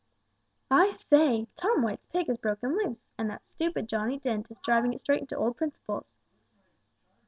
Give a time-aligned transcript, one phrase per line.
[0.71, 1.47] "I say!
[1.55, 5.21] Tom White's pig has broken loose, and that stupid Johnnie Dent is driving it straight
[5.21, 6.07] into old Principle's!